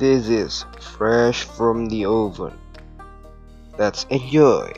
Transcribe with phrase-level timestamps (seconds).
[0.00, 2.56] This is fresh from the oven.
[3.76, 4.72] Let's enjoy.